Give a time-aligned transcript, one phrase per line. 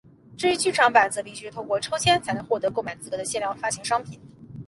[0.35, 4.19] 至于剧场版则是必须透过抽签才能获得购买资格的限量发行商品。